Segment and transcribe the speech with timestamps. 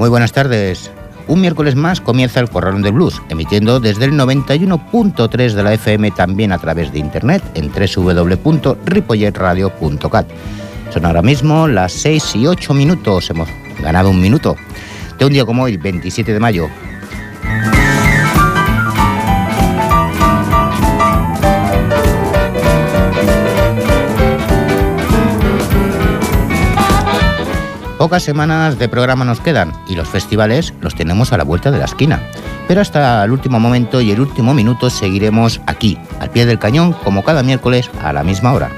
[0.00, 0.90] Muy buenas tardes.
[1.28, 6.12] Un miércoles más comienza el Corralón de Blues, emitiendo desde el 91.3 de la FM
[6.12, 10.26] también a través de internet en www.ripolletradio.cat.
[10.90, 13.50] Son ahora mismo las 6 y 8 minutos, hemos
[13.82, 14.56] ganado un minuto,
[15.18, 16.70] de un día como hoy, 27 de mayo,
[28.00, 31.76] Pocas semanas de programa nos quedan y los festivales los tenemos a la vuelta de
[31.76, 32.22] la esquina.
[32.66, 36.94] Pero hasta el último momento y el último minuto seguiremos aquí, al pie del cañón,
[37.04, 38.70] como cada miércoles a la misma hora.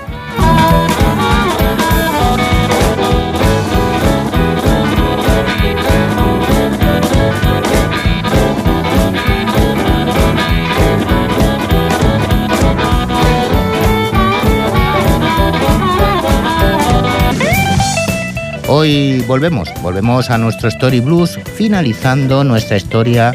[18.75, 23.35] Hoy volvemos, volvemos a nuestro Story Blues, finalizando nuestra historia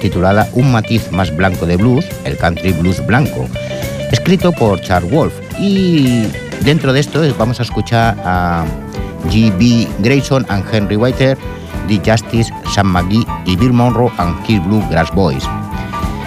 [0.00, 3.48] titulada Un matiz más blanco de blues, el country blues blanco,
[4.12, 5.34] escrito por Charles Wolf.
[5.58, 6.28] Y
[6.60, 8.64] dentro de esto vamos a escuchar a
[9.28, 9.88] G.B.
[10.04, 11.36] Grayson and Henry Whiter,
[11.88, 15.42] The Justice, Sam McGee y Bill Monroe and Kill Blue Grass Boys.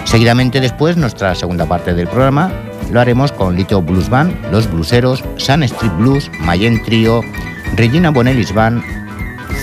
[0.04, 2.52] Seguidamente después, nuestra segunda parte del programa,
[2.92, 7.22] lo haremos con Little Blues Band, Los Blueseros, Sun Street Blues, Mayen Trio,
[7.76, 8.82] Regina Bonellis Band,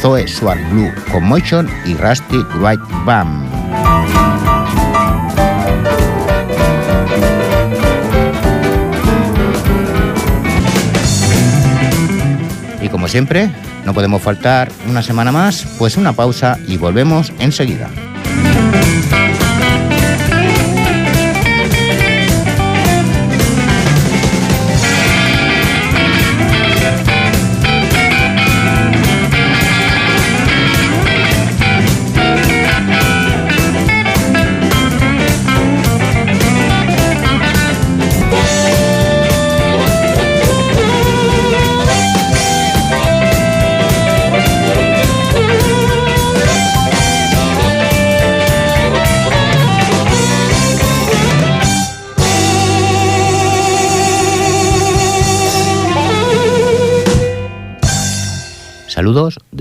[0.01, 3.47] Zoe Swart Blue Commotion y Rusty White Band.
[12.81, 13.51] Y como siempre,
[13.85, 17.89] no podemos faltar una semana más, pues una pausa y volvemos enseguida.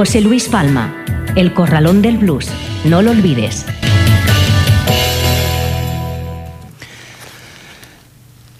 [0.00, 1.04] José Luis Palma,
[1.36, 2.48] El Corralón del Blues.
[2.86, 3.66] No lo olvides.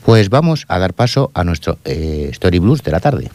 [0.05, 3.31] Pues vamos a dar paso a nuestro eh, Story Blues de la tarde.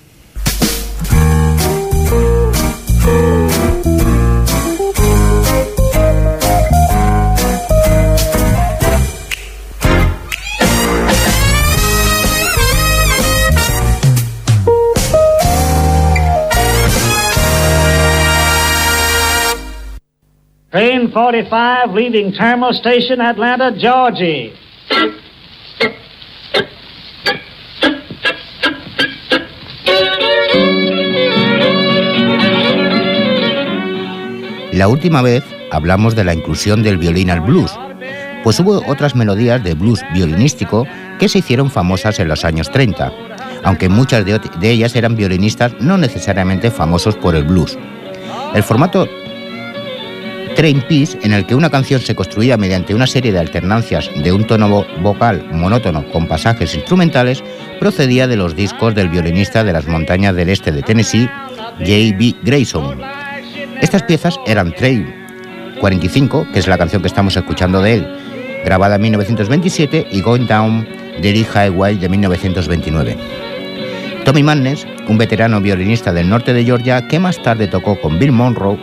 [21.15, 22.33] Train 45 leaving
[22.73, 23.71] Station, Atlanta.
[34.73, 37.71] La última vez hablamos de la inclusión del violín al blues,
[38.43, 40.85] pues hubo otras melodías de blues violinístico
[41.17, 43.13] que se hicieron famosas en los años 30,
[43.63, 47.79] aunque muchas de ellas eran violinistas no necesariamente famosos por el blues.
[48.53, 49.07] El formato
[50.55, 54.31] Train Piece, en el que una canción se construía mediante una serie de alternancias de
[54.31, 57.43] un tono vocal monótono con pasajes instrumentales,
[57.79, 61.29] procedía de los discos del violinista de las montañas del este de Tennessee,
[61.79, 62.35] J.B.
[62.43, 63.01] Grayson.
[63.81, 65.13] Estas piezas eran Train
[65.79, 68.07] 45, que es la canción que estamos escuchando de él,
[68.63, 70.87] grabada en 1927, y Going Down
[71.21, 73.17] de Lee Highway de 1929.
[74.23, 78.31] Tommy Madness, un veterano violinista del norte de Georgia que más tarde tocó con Bill
[78.31, 78.79] Monroe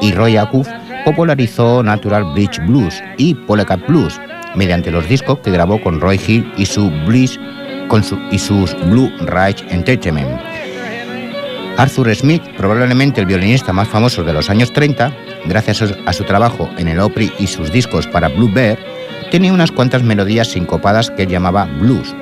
[0.00, 0.68] y Roy Acuff,
[1.08, 4.20] popularizó Natural Bridge Blues y Polecat Blues
[4.54, 6.92] mediante los discos que grabó con Roy Hill y, su
[7.88, 10.38] con su, y sus Blue Ridge Entertainment.
[11.78, 15.10] Arthur Smith, probablemente el violinista más famoso de los años 30,
[15.46, 18.78] gracias a su trabajo en el Opry y sus discos para Blue Bear,
[19.30, 22.14] tenía unas cuantas melodías sincopadas que él llamaba blues.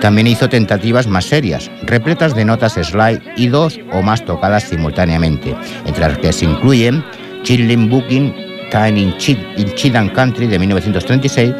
[0.00, 5.54] También hizo tentativas más serias, repletas de notas slide y dos o más tocadas simultáneamente,
[5.86, 7.04] entre las que se incluyen
[7.42, 8.34] Chilling Booking
[8.70, 11.54] Time in, Country de 1936,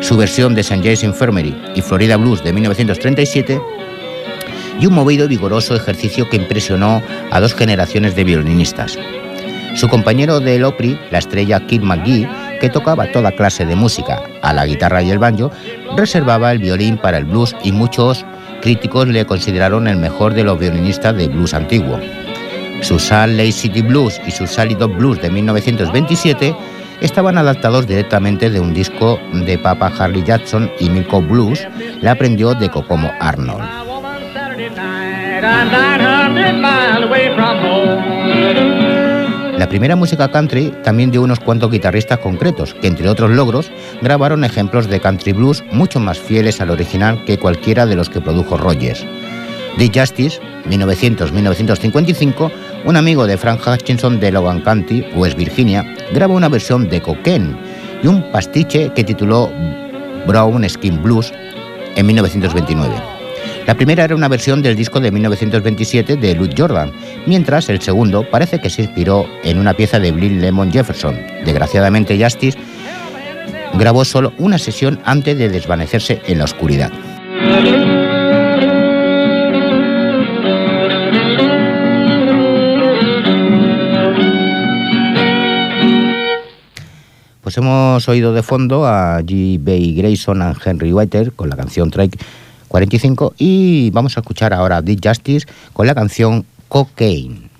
[0.00, 0.82] su versión de St.
[0.82, 3.60] James Infirmary y Florida Blues de 1937,
[4.80, 8.98] y un movido y vigoroso ejercicio que impresionó a dos generaciones de violinistas.
[9.76, 12.28] Su compañero del Opry, la estrella Kid McGee,
[12.60, 15.50] que tocaba toda clase de música, a la guitarra y el banjo,
[15.96, 18.24] reservaba el violín para el blues y muchos
[18.62, 21.98] críticos le consideraron el mejor de los violinistas de blues antiguo.
[22.84, 26.54] Su Salt City Blues y su Sally Dog Blues de 1927
[27.00, 31.66] estaban adaptados directamente de un disco de Papa Harley Jackson y Milko Blues,
[32.02, 33.64] le aprendió de Kokomo Arnold.
[39.58, 43.72] La primera música country también dio unos cuantos guitarristas concretos, que entre otros logros
[44.02, 48.20] grabaron ejemplos de country blues mucho más fieles al original que cualquiera de los que
[48.20, 49.06] produjo Rogers.
[49.78, 50.38] Dick Justice,
[50.68, 52.50] 1900-1955,
[52.84, 57.56] un amigo de Frank Hutchinson de Logan County, West Virginia, grabó una versión de Cocaine
[58.02, 59.50] y un pastiche que tituló
[60.26, 61.32] Brown Skin Blues
[61.96, 62.94] en 1929.
[63.66, 66.92] La primera era una versión del disco de 1927 de Louis Jordan,
[67.26, 71.18] mientras el segundo parece que se inspiró en una pieza de Bill Lemon Jefferson.
[71.46, 72.58] Desgraciadamente, Justice
[73.78, 76.92] grabó solo una sesión antes de desvanecerse en la oscuridad.
[87.44, 89.58] Pues hemos oído de fondo a G.
[89.62, 92.18] Bay Grayson y Henry Whiter con la canción Trek
[92.68, 97.50] 45 y vamos a escuchar ahora a Dick Justice con la canción Cocaine.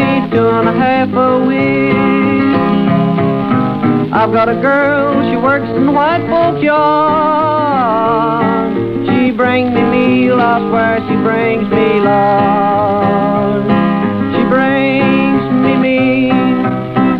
[0.00, 1.94] Me and a half a week.
[4.12, 7.70] I've got a girl, she works in the white folks' yard.
[9.06, 13.64] She brings me meal, I swear she brings me love.
[14.34, 16.34] She brings me meal,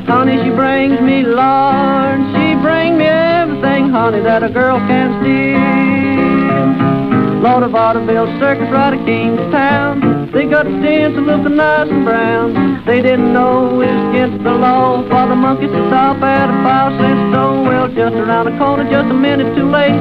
[0.07, 2.21] honey, she brings me lord.
[2.35, 6.00] She brings me everything, honey, that a girl can steal.
[7.41, 10.31] Lord of vaudeville circus right at Kingstown.
[10.31, 12.85] They got a dance looking nice and brown.
[12.85, 16.57] They didn't know it was against the law for the monkeys to stop at a
[16.63, 17.65] five cent store.
[17.65, 19.97] Well, just around the corner, just a minute too late.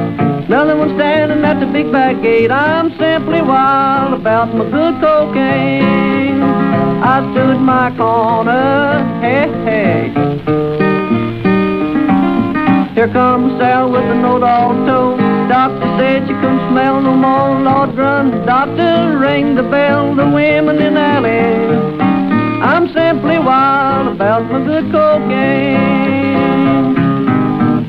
[0.51, 2.51] Another one standing at the big back gate.
[2.51, 6.43] I'm simply wild about my good cocaine.
[6.43, 10.11] I stood my corner, hey, hey.
[12.95, 15.28] Here comes Sal with a note all told.
[15.49, 17.59] Doctor said she couldn't smell no more.
[17.59, 20.13] Lord, run, doctor, ring the bell.
[20.15, 21.99] The women in the alley.
[22.61, 25.79] I'm simply wild about my good cocaine.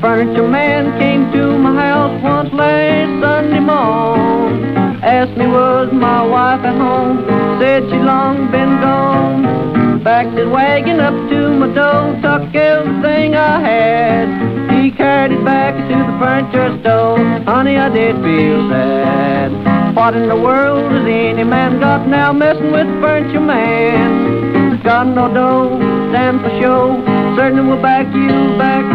[0.01, 5.03] Furniture man came to my house once last Sunday morning.
[5.03, 7.23] Asked me was my wife at home.
[7.61, 10.01] Said she long been gone.
[10.03, 14.50] Backed his wagon up to my door, took everything I had.
[14.97, 17.17] Carried it back to the furniture store.
[17.45, 19.95] Honey, I did feel sad.
[19.95, 24.81] What in the world has any man got now messing with furniture man?
[24.83, 25.77] Got no dough,
[26.11, 27.03] stand for show.
[27.35, 28.85] Certainly will back you back.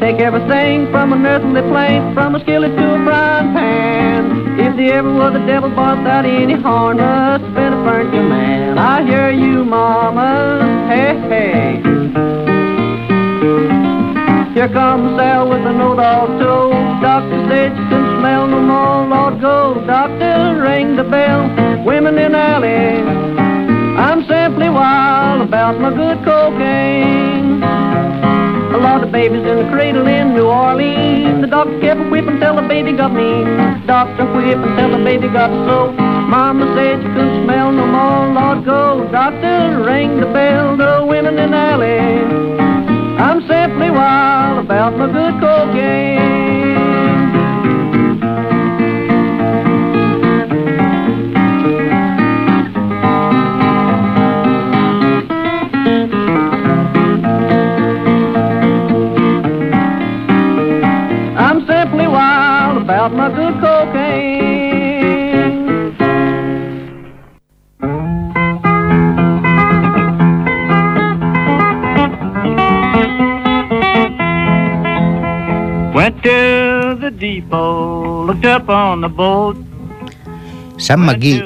[0.00, 4.58] Take everything from an earthly plate, from a skillet to a frying pan.
[4.60, 8.78] If there ever was a devil bought without any harness, been a furniture man.
[8.78, 10.86] I hear you, mama.
[10.88, 12.19] Hey, hey.
[14.54, 16.74] Here comes Sal with a note all told.
[17.00, 19.06] Doctor said you can smell no more.
[19.06, 19.86] Lord, go.
[19.86, 21.46] Doctor, ring the bell.
[21.86, 22.98] Women in alley.
[23.96, 27.62] I'm simply wild about my good cocaine.
[27.62, 31.42] A lot of babies in the cradle in New Orleans.
[31.42, 33.44] The doctor kept whipping till the baby got me.
[33.86, 35.92] Doctor whip until the baby got so.
[36.26, 38.34] Mama said you couldn't smell no more.
[38.34, 39.08] Lord, go.
[39.12, 40.76] Doctor, ring the bell.
[40.76, 42.50] The women in alley.
[43.20, 44.39] I'm simply wild
[44.70, 46.39] about my good cocaine.
[80.76, 81.42] Sam McGee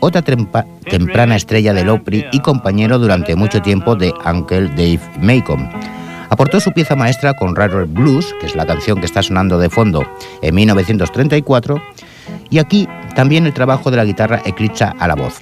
[0.00, 5.70] otra temprana estrella del Opry y compañero durante mucho tiempo de Uncle Dave Macon.
[6.28, 9.70] Aportó su pieza maestra con Rare Blues, que es la canción que está sonando de
[9.70, 10.04] fondo,
[10.42, 11.80] en 1934,
[12.50, 15.40] y aquí también el trabajo de la guitarra eclipsa a la voz.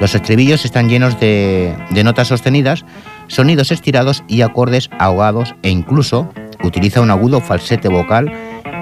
[0.00, 2.84] Los estribillos están llenos de, de notas sostenidas,
[3.28, 6.28] sonidos estirados y acordes ahogados e incluso
[6.62, 8.32] utiliza un agudo falsete vocal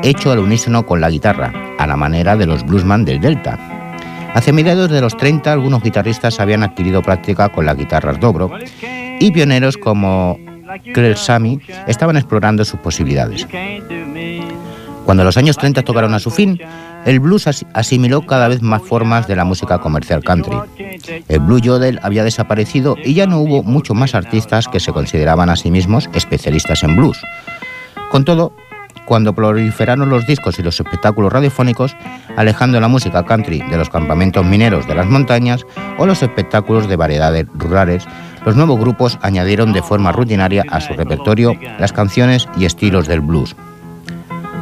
[0.02, 3.58] hecho al unísono con la guitarra, a la manera de los bluesman del Delta.
[4.34, 8.50] Hacia mediados de los 30, algunos guitarristas habían adquirido práctica con las guitarras dobro
[9.18, 10.38] y pioneros como
[10.92, 13.46] Creel Sammy estaban explorando sus posibilidades.
[15.04, 16.60] Cuando los años 30 tocaron a su fin,
[17.06, 20.56] el blues asimiló cada vez más formas de la música comercial country.
[21.28, 25.48] El blue yodel había desaparecido y ya no hubo muchos más artistas que se consideraban
[25.48, 27.22] a sí mismos especialistas en blues.
[28.10, 28.52] Con todo,
[29.04, 31.96] cuando proliferaron los discos y los espectáculos radiofónicos,
[32.36, 35.64] alejando la música country de los campamentos mineros de las montañas
[35.98, 38.04] o los espectáculos de variedades rurales,
[38.44, 43.20] los nuevos grupos añadieron de forma rutinaria a su repertorio las canciones y estilos del
[43.20, 43.54] blues.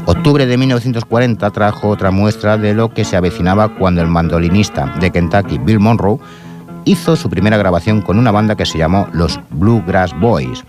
[0.07, 5.11] Octubre de 1940 trajo otra muestra de lo que se avecinaba cuando el mandolinista de
[5.11, 6.19] Kentucky, Bill Monroe,
[6.85, 10.63] hizo su primera grabación con una banda que se llamó los Bluegrass Boys.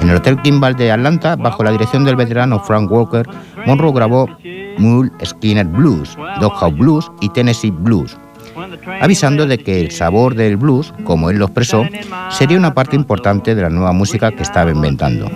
[0.00, 3.24] En el Hotel Kimball de Atlanta, bajo la dirección del veterano Frank Walker,
[3.64, 4.28] Monroe grabó
[4.78, 8.16] Mule Skinner Blues, Doghouse Blues y Tennessee Blues,
[9.00, 11.84] avisando de que el sabor del blues, como él lo expresó,
[12.30, 15.30] sería una parte importante de la nueva música que estaba inventando.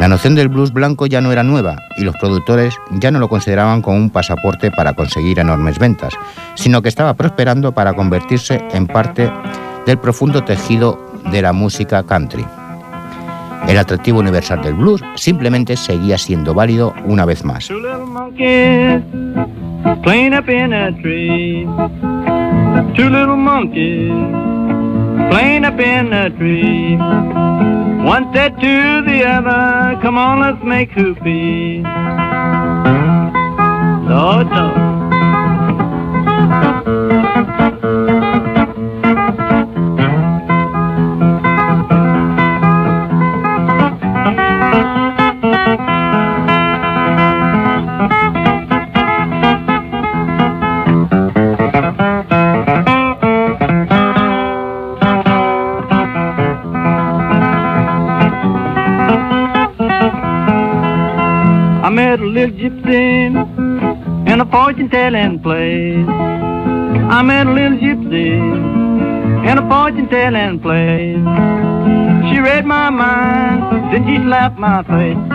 [0.00, 3.28] La noción del blues blanco ya no era nueva y los productores ya no lo
[3.28, 6.14] consideraban como un pasaporte para conseguir enormes ventas,
[6.54, 9.30] sino que estaba prosperando para convertirse en parte
[9.86, 10.98] del profundo tejido
[11.30, 12.44] de la música country.
[13.68, 17.70] El atractivo universal del blues simplemente seguía siendo válido una vez más.
[28.04, 31.84] One said to the other, come on, let's make hoopy.
[34.08, 34.82] So, so.
[65.62, 66.06] Place.
[67.16, 68.30] I met a little gypsy
[69.48, 71.22] in a fortune telling place.
[72.28, 75.31] She read my mind, then she slapped my face.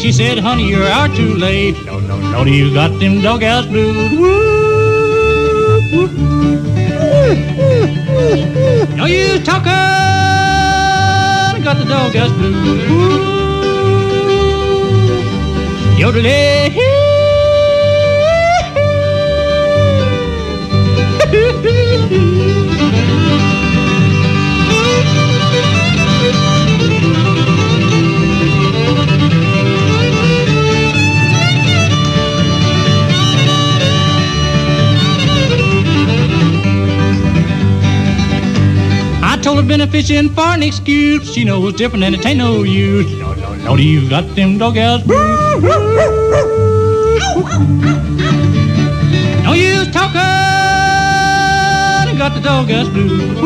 [0.00, 1.74] She said, honey, you're out too late.
[1.84, 4.12] No, no, no, you got them doghouse blues.
[4.12, 4.28] Woo,
[8.96, 9.64] no use talking,
[11.64, 12.88] got the doghouse blues.
[12.88, 13.08] Woo.
[15.98, 16.68] Yodelay.
[21.58, 23.47] told her
[39.66, 41.32] been a fishing for an excuse.
[41.32, 43.10] She knows different and it ain't no use.
[43.18, 45.62] No, no, no, you got them doghouse blues.
[49.42, 50.20] no use talking,
[52.18, 53.38] got the doghouse blues.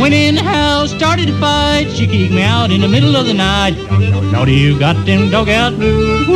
[0.00, 1.90] went in the house, started to fight.
[1.94, 3.76] She kicked me out in the middle of the night.
[4.32, 6.26] Naughty, you got them dog out blues.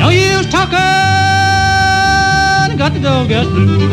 [0.00, 0.76] No use talking,
[2.76, 3.91] got the dog out blues.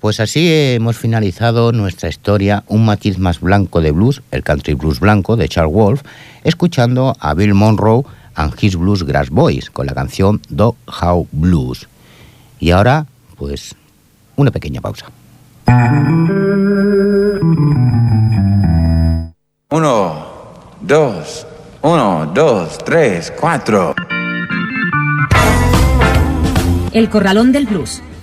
[0.00, 4.98] Pues así hemos finalizado nuestra historia Un matiz más blanco de blues, el country blues
[4.98, 6.02] blanco de Charles Wolf,
[6.42, 8.02] escuchando a Bill Monroe
[8.36, 11.88] and His Blues Grass Boys con la canción Dog How Blues.
[12.58, 13.06] Y ahora,
[13.36, 13.74] pues,
[14.36, 15.06] una pequeña pausa.
[19.70, 20.26] Uno,
[20.80, 21.46] dos,
[21.82, 23.94] uno, dos, tres, cuatro.
[26.92, 28.02] El Corralón del Blues.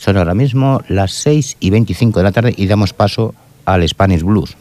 [0.00, 3.34] Son ahora mismo las 6 y 25 de la tarde y damos paso
[3.66, 4.56] al Spanish Blues.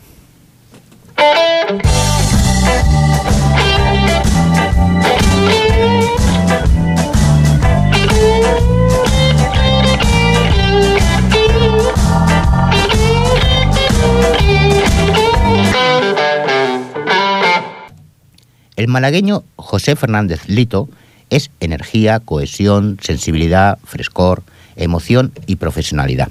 [18.75, 20.89] El malagueño José Fernández Lito
[21.29, 24.43] es energía, cohesión, sensibilidad, frescor,
[24.83, 26.29] emoción y profesionalidad.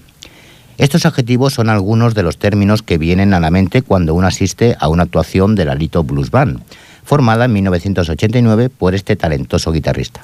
[0.79, 4.77] Estos adjetivos son algunos de los términos que vienen a la mente cuando uno asiste
[4.79, 6.61] a una actuación de la Lito Blues Band,
[7.05, 10.21] formada en 1989 por este talentoso guitarrista.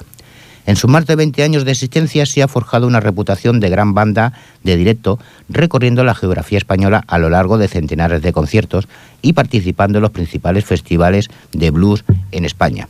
[0.65, 3.93] En sus más de 20 años de existencia se ha forjado una reputación de gran
[3.93, 4.33] banda
[4.63, 8.87] de directo, recorriendo la geografía española a lo largo de centenares de conciertos
[9.21, 12.87] y participando en los principales festivales de blues en España.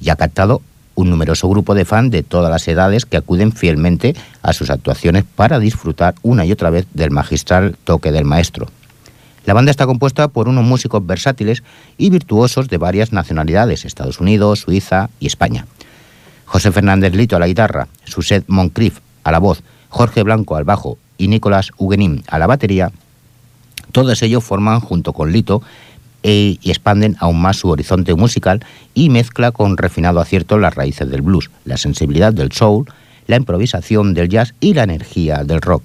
[0.00, 0.62] Y ha captado
[1.02, 5.24] un numeroso grupo de fans de todas las edades que acuden fielmente a sus actuaciones
[5.24, 8.68] para disfrutar una y otra vez del magistral toque del maestro.
[9.44, 11.62] La banda está compuesta por unos músicos versátiles
[11.98, 15.66] y virtuosos de varias nacionalidades, Estados Unidos, Suiza y España.
[16.46, 20.98] José Fernández Lito a la guitarra, Suset Moncrief a la voz, Jorge Blanco al bajo
[21.18, 22.92] y Nicolás Huguenín a la batería,
[23.92, 25.62] todos ellos forman junto con Lito
[26.22, 31.10] e, y expanden aún más su horizonte musical y mezcla con refinado acierto las raíces
[31.10, 32.86] del blues, la sensibilidad del soul,
[33.26, 35.82] la improvisación del jazz y la energía del rock.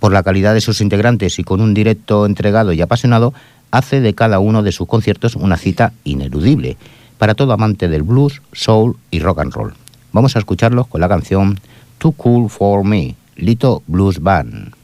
[0.00, 3.34] Por la calidad de sus integrantes y con un directo entregado y apasionado,
[3.70, 6.76] hace de cada uno de sus conciertos una cita ineludible
[7.18, 9.74] para todo amante del blues, soul y rock and roll.
[10.12, 11.58] Vamos a escucharlos con la canción
[11.98, 14.74] Too Cool for Me, Lito Blues Band.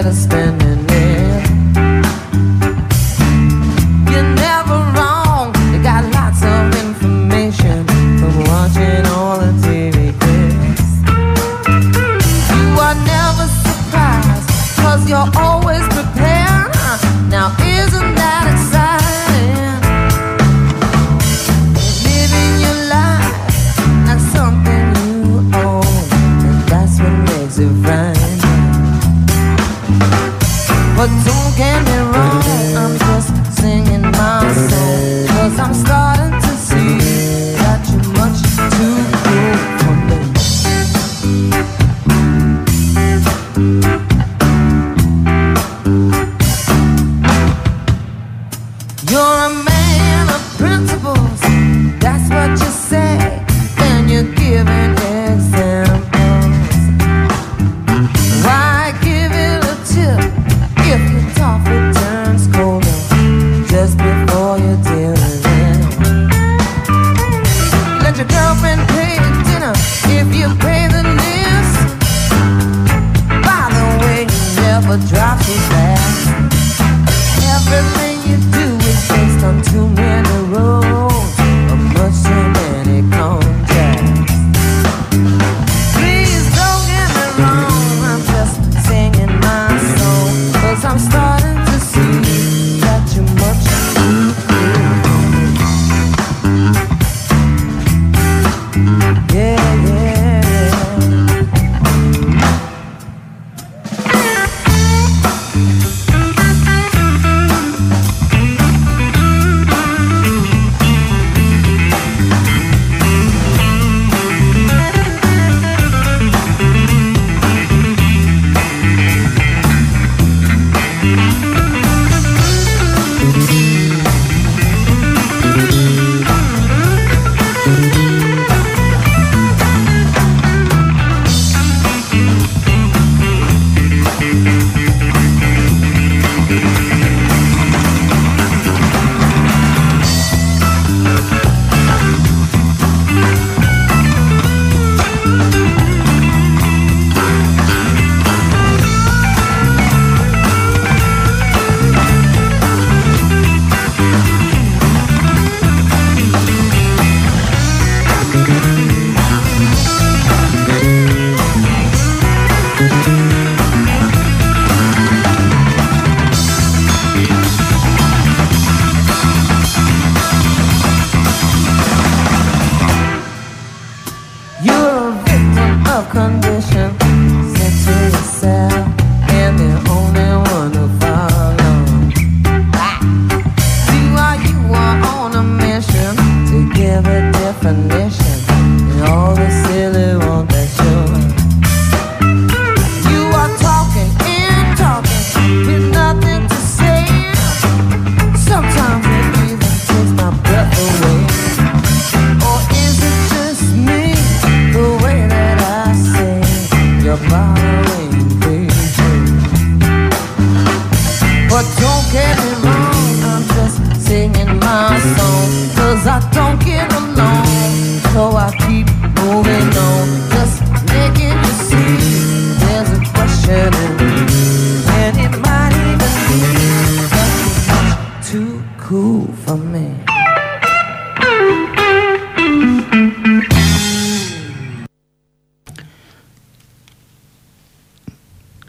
[0.00, 0.49] let us spend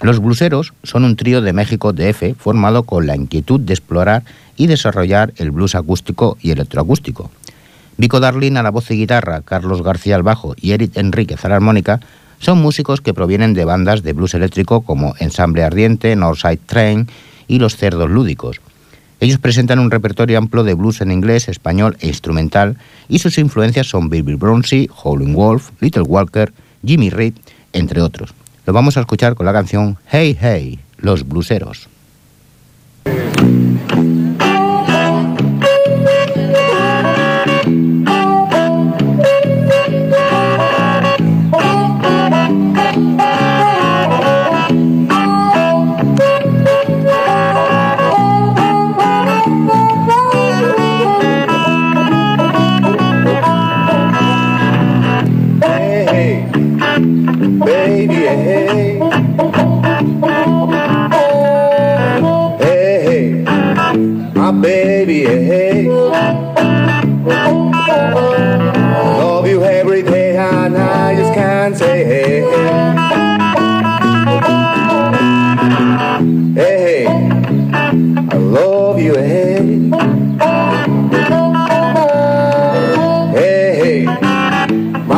[0.01, 4.23] Los bluseros son un trío de México DF formado con la inquietud de explorar
[4.57, 7.29] y desarrollar el blues acústico y electroacústico.
[7.97, 11.49] Vico Darlin a la voz y guitarra, Carlos García al bajo y Eric Enríquez a
[11.49, 11.99] la armónica
[12.39, 17.07] son músicos que provienen de bandas de blues eléctrico como Ensamble Ardiente, Northside Train
[17.47, 18.59] y Los Cerdos Lúdicos.
[19.21, 23.85] Ellos presentan un repertorio amplio de blues en inglés, español e instrumental y sus influencias
[23.85, 26.51] son Baby Bronzy, Howling Wolf, Little Walker,
[26.83, 27.35] Jimmy Reed,
[27.71, 28.33] entre otros.
[28.65, 31.87] Lo vamos a escuchar con la canción Hey Hey, Los Bluseros.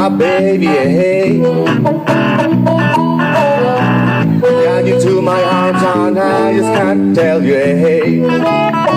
[0.04, 1.40] my baby, hey.
[4.42, 8.93] Got you to my arms on, I just can't tell you, hey.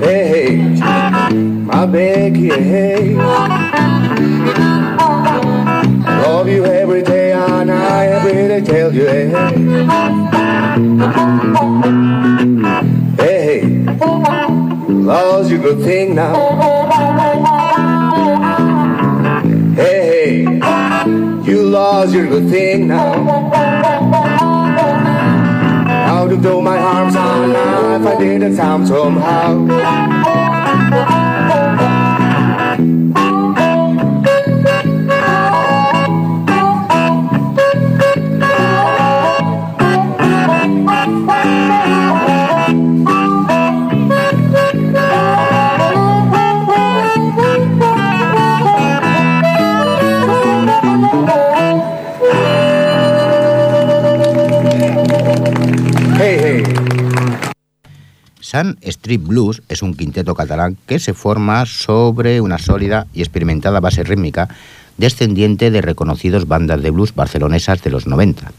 [0.00, 0.56] Hey, hey,
[1.32, 3.14] my baby, hey.
[6.22, 9.28] Love you every day and I every day tell you, hey.
[13.16, 13.84] Hey, hey,
[14.88, 16.69] love's a good thing now.
[22.12, 23.22] You laws, you're a good thing now.
[26.06, 30.19] Now to throw my arms on now if I did a time somehow.
[58.50, 63.78] Sun Street Blues es un quinteto catalán que se forma sobre una sólida y experimentada
[63.78, 64.48] base rítmica
[64.96, 68.50] descendiente de reconocidos bandas de blues barcelonesas de los 90.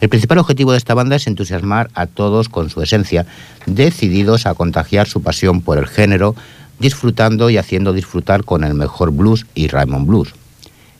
[0.00, 3.26] El principal objetivo de esta banda es entusiasmar a todos con su esencia,
[3.66, 6.36] decididos a contagiar su pasión por el género,
[6.78, 10.32] disfrutando y haciendo disfrutar con el mejor blues y Raymond Blues.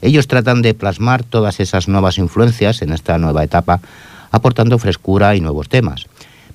[0.03, 3.81] Ellos tratan de plasmar todas esas nuevas influencias en esta nueva etapa,
[4.33, 6.07] aportando frescura y nuevos temas,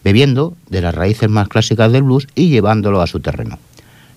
[0.04, 3.60] bebiendo de las raíces más clásicas del blues y llevándolo a su terreno.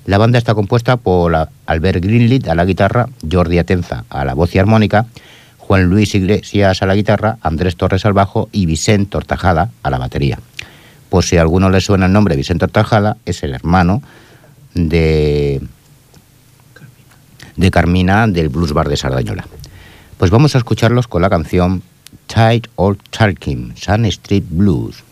[0.05, 4.55] La banda está compuesta por Albert Greenleaf a la guitarra, Jordi Atenza a la voz
[4.55, 5.07] y armónica,
[5.59, 9.99] Juan Luis Iglesias a la guitarra, Andrés Torres al bajo y Vicente Tortajada a la
[9.99, 10.38] batería.
[11.09, 14.03] Por si a alguno le suena el nombre Vicente Tortajada, es el hermano
[14.75, 15.61] de,
[17.57, 19.47] de Carmina del Blues Bar de Sardañola.
[20.18, 21.83] Pues vamos a escucharlos con la canción
[22.27, 25.05] Tight Old Talking, Sun Street Blues.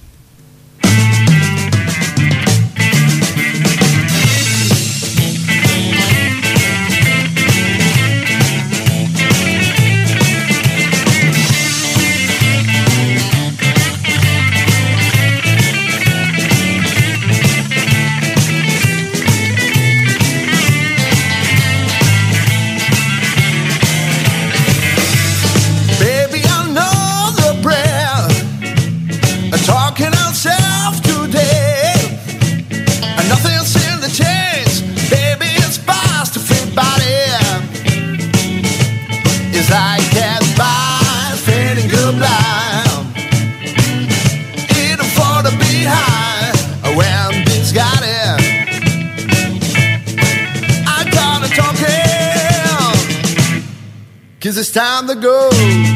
[54.51, 55.90] Cause it's time to go.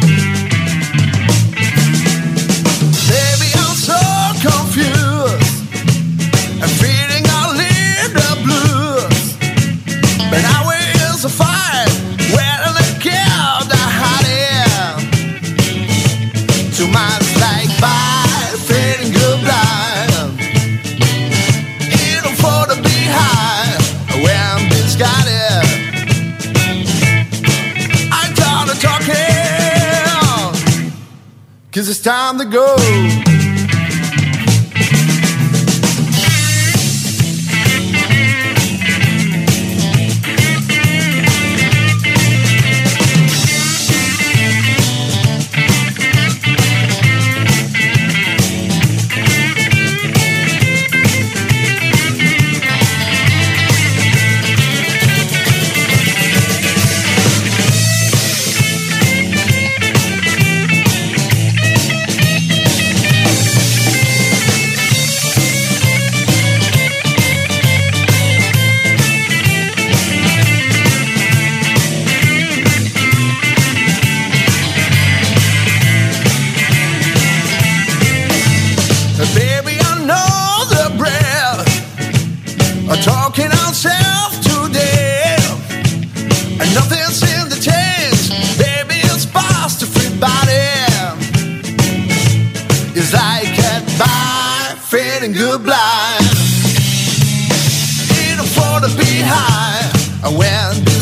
[32.05, 33.24] Time to go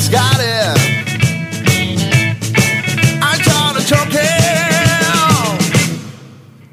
[0.08, 0.78] got it.
[3.22, 3.38] I
[3.86, 4.18] talking.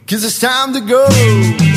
[0.08, 1.69] Cause it's time to go.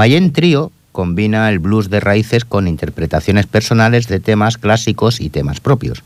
[0.00, 5.60] Mayen Trio combina el blues de raíces con interpretaciones personales de temas clásicos y temas
[5.60, 6.02] propios.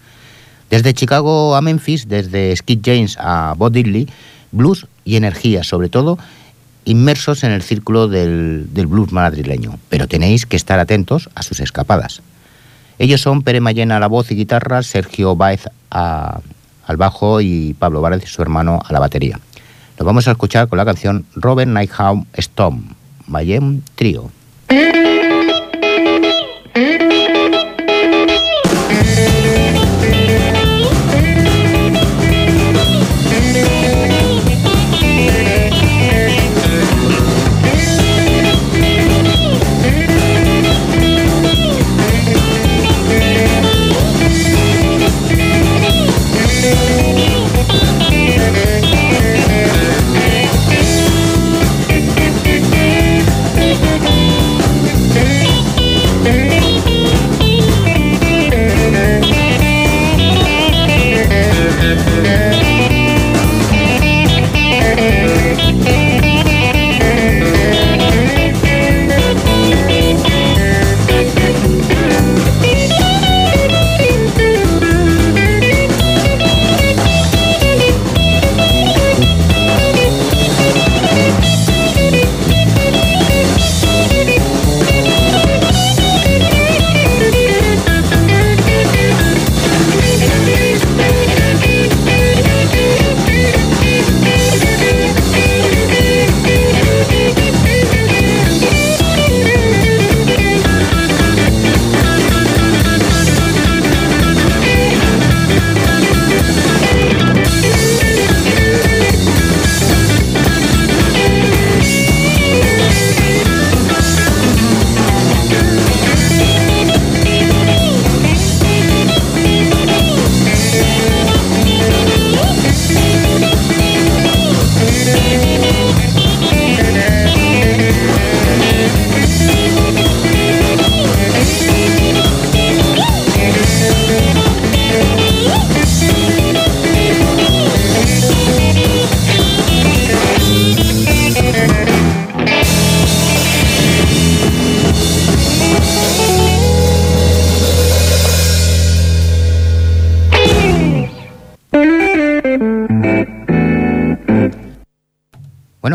[0.69, 4.09] Desde Chicago a Memphis, desde Skid James a Bob Diddley,
[4.51, 6.19] blues y energía, sobre todo
[6.85, 12.21] inmersos en el círculo del, blues madrileño, pero tenéis que estar atentos a sus escapadas.
[12.99, 18.01] Ellos son Pere Mayena a la voz y guitarra, Sergio Baez al bajo y Pablo
[18.01, 19.39] Várez, su hermano, a la batería.
[19.97, 22.89] Nos vamos a escuchar con la canción Robert Nighthawk Storm,
[23.27, 24.31] Mayen Trio.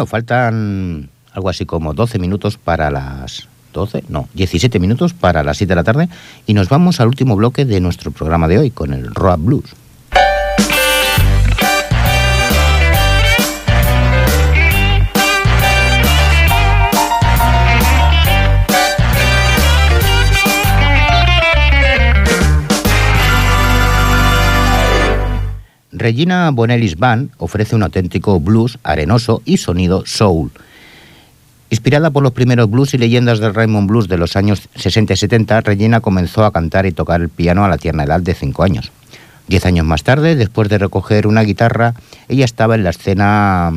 [0.10, 5.70] Faltan algo así como 12 minutos para las 12, no, 17 minutos para las 7
[5.70, 6.10] de la tarde
[6.48, 9.76] y nos vamos al último bloque de nuestro programa de hoy con el Rock Blues.
[26.00, 30.52] Regina Bonelli's Band ofrece un auténtico blues arenoso y sonido soul.
[31.70, 35.18] Inspirada por los primeros blues y leyendas del Raymond Blues de los años 60 y
[35.18, 38.64] 70, Regina comenzó a cantar y tocar el piano a la tierna edad de 5
[38.64, 38.92] años.
[39.48, 41.94] Diez años más tarde, después de recoger una guitarra,
[42.28, 43.72] ella estaba en la escena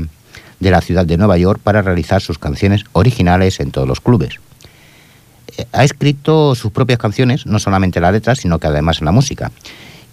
[0.61, 4.39] de la ciudad de Nueva York para realizar sus canciones originales en todos los clubes.
[5.59, 9.51] Eh, ha escrito sus propias canciones, no solamente la letra, sino que además la música.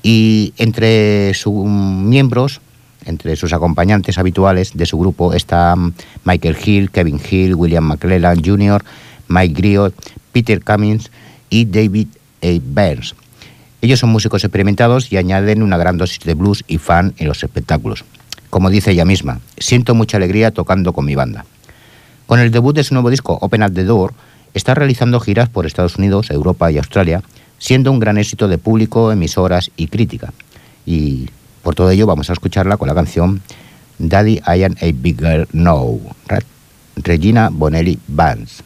[0.01, 2.61] Y entre sus miembros,
[3.05, 5.75] entre sus acompañantes habituales de su grupo, está
[6.23, 8.83] Michael Hill, Kevin Hill, William McClellan Jr.,
[9.27, 9.93] Mike Griot,
[10.31, 11.11] Peter Cummings
[11.49, 12.07] y David
[12.41, 12.59] A.
[12.61, 13.15] Burns.
[13.81, 17.43] Ellos son músicos experimentados y añaden una gran dosis de blues y fan en los
[17.43, 18.03] espectáculos.
[18.49, 21.45] Como dice ella misma, siento mucha alegría tocando con mi banda.
[22.25, 24.13] Con el debut de su nuevo disco, Open at the Door,
[24.53, 27.23] está realizando giras por Estados Unidos, Europa y Australia,
[27.59, 30.33] siendo un gran éxito de público, emisoras y crítica.
[30.85, 31.29] Y
[31.61, 33.41] por todo ello vamos a escucharla con la canción
[33.99, 35.99] Daddy I Am a Bigger No,
[36.95, 38.63] Regina Bonelli Bands.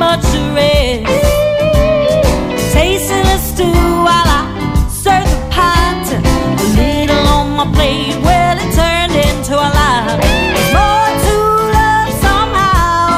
[0.00, 0.24] much
[0.56, 1.04] rest.
[2.72, 4.42] Tasting the stew while I
[4.98, 6.06] stir the pot.
[6.64, 10.16] A little on my plate, well, it turned into a lot.
[10.76, 11.36] More to
[11.76, 13.12] love somehow.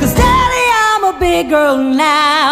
[0.00, 2.43] Cause daddy, I'm a big girl now.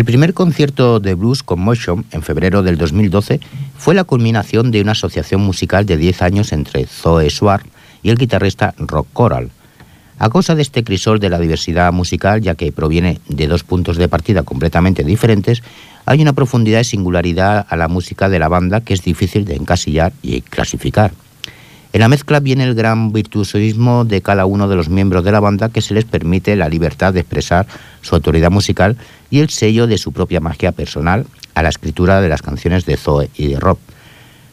[0.00, 3.38] El primer concierto de Blues Commotion, en febrero del 2012,
[3.76, 7.68] fue la culminación de una asociación musical de 10 años entre Zoe Swartz
[8.02, 9.50] y el guitarrista Rock Coral.
[10.18, 13.98] A causa de este crisol de la diversidad musical, ya que proviene de dos puntos
[13.98, 15.62] de partida completamente diferentes,
[16.06, 19.56] hay una profundidad y singularidad a la música de la banda que es difícil de
[19.56, 21.12] encasillar y clasificar.
[21.92, 25.40] En la mezcla viene el gran virtuosismo de cada uno de los miembros de la
[25.40, 27.66] banda que se les permite la libertad de expresar
[28.00, 28.96] su autoridad musical
[29.28, 32.96] y el sello de su propia magia personal a la escritura de las canciones de
[32.96, 33.78] Zoe y de Rob.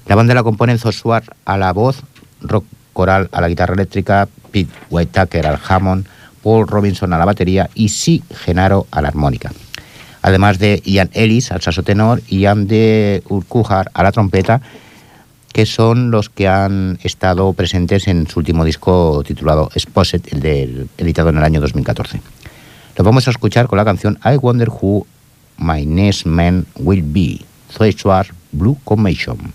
[0.07, 2.01] La banda la componen Zoe Swartz a la voz,
[2.41, 6.07] Rock Coral a la guitarra eléctrica, Pete Whitaker al Hammond,
[6.41, 9.51] Paul Robinson a la batería y Si Genaro a la armónica.
[10.23, 14.61] Además de Ian Ellis al saxo tenor Ian de Urquhart a la trompeta,
[15.57, 21.29] que son los que han estado presentes en su último disco titulado Exposed, el editado
[21.29, 22.21] en el año 2014.
[22.95, 25.07] Lo vamos a escuchar con la canción I Wonder Who
[25.57, 27.39] My Next Man Will Be,
[27.91, 29.51] Schwartz, Blue Commission.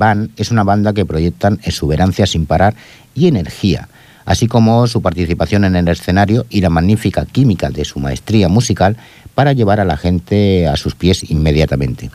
[0.00, 2.74] Band es una banda que proyectan exuberancia sin parar
[3.14, 3.88] y energía,
[4.24, 8.96] así como su participación en el escenario y la magnífica química de su maestría musical
[9.34, 12.10] para llevar a la gente a sus pies inmediatamente.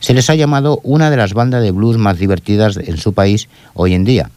[0.00, 3.48] Se les ha llamado una de las bandas de blues más divertidas en su país
[3.74, 4.30] hoy en día.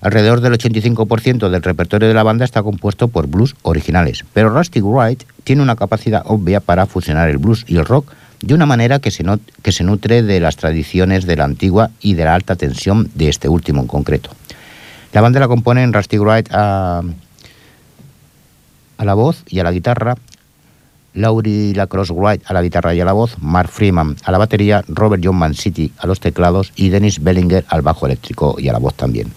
[0.00, 4.80] Alrededor del 85% del repertorio de la banda está compuesto por blues originales, pero Rusty
[4.80, 8.98] Wright tiene una capacidad obvia para fusionar el blues y el rock de una manera
[9.00, 12.34] que se, no- que se nutre de las tradiciones de la antigua y de la
[12.34, 14.30] alta tensión de este último en concreto.
[15.12, 17.02] La banda la componen Rusty Wright a,
[18.98, 20.16] la voz y a la guitarra,
[21.14, 24.84] Laurie Lacrosse Wright a la guitarra y a la voz, Mark Freeman a la batería,
[24.88, 28.78] Robert John Mancini a los teclados y Dennis Bellinger al bajo eléctrico y a la
[28.78, 29.32] voz también.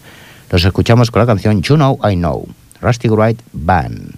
[0.52, 2.48] Los escuchamos con la canción You Know I Know,
[2.82, 4.14] Rusty Wright Band.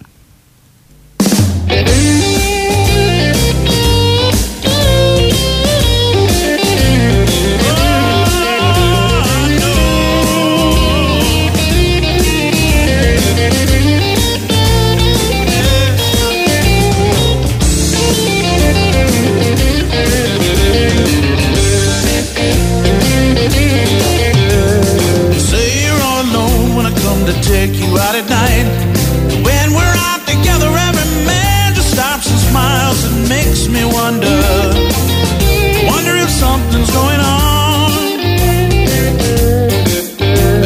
[36.34, 37.92] Something's going on.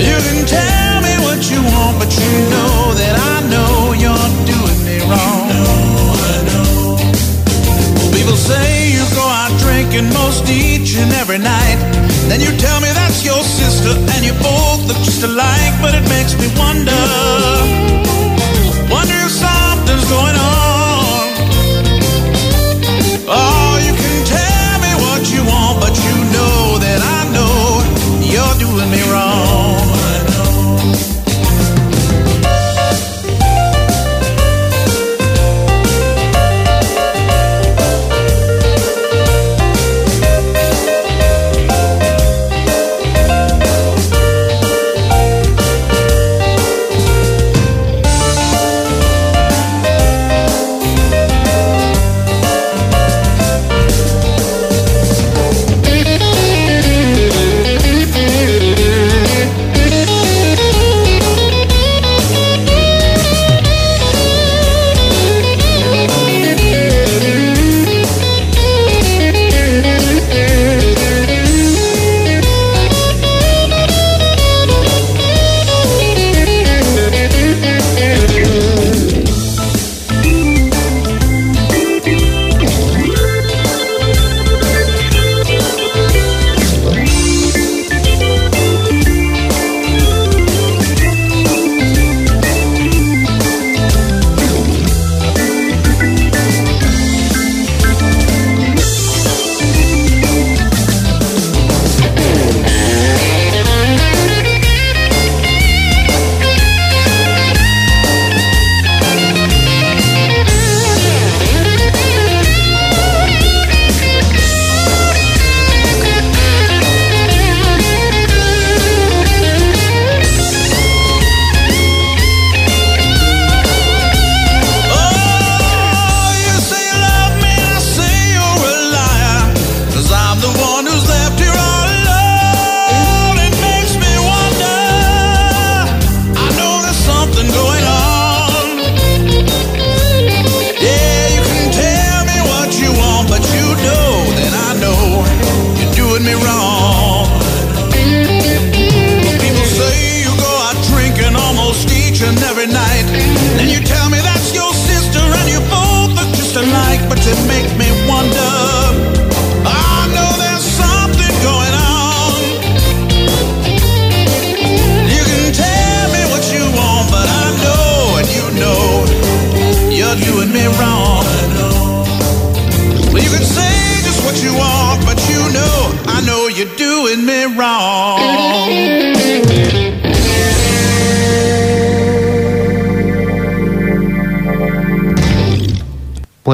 [0.08, 4.80] You can tell me what you want, but you know that I know you're doing
[4.88, 5.52] me wrong.
[8.16, 11.80] People say you go out drinking most each and every night.
[12.30, 16.06] Then you tell me that's your sister and you both look just alike, but it
[16.10, 16.92] makes me wonder.
[16.92, 17.97] Wonder
[28.90, 29.27] me wrong.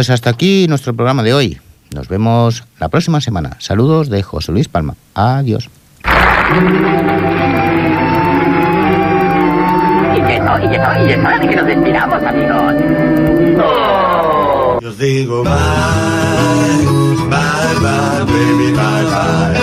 [0.04, 1.62] Pues hasta aquí nuestro programa de hoy.
[1.96, 3.56] Nos vemos la próxima semana.
[3.60, 4.96] Saludos de José Luis Palma.
[5.14, 5.70] Adiós.
[10.14, 12.74] Y que no, y que no, y es hora de que nos despidamos, amigos.
[14.82, 15.54] Yo digo bye,
[17.30, 19.63] bye, bye, baby, bye, bye.